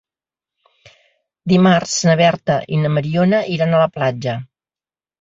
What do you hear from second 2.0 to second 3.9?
na Berta i na Mariona iran a